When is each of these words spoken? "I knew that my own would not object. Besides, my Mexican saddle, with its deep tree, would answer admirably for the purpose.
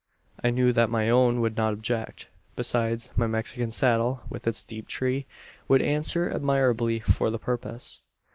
"I 0.43 0.49
knew 0.49 0.73
that 0.73 0.89
my 0.89 1.11
own 1.11 1.41
would 1.41 1.55
not 1.55 1.73
object. 1.73 2.27
Besides, 2.55 3.11
my 3.15 3.27
Mexican 3.27 3.69
saddle, 3.69 4.23
with 4.31 4.47
its 4.47 4.63
deep 4.63 4.87
tree, 4.87 5.27
would 5.67 5.83
answer 5.83 6.27
admirably 6.27 7.01
for 7.01 7.29
the 7.29 7.37
purpose. 7.37 8.01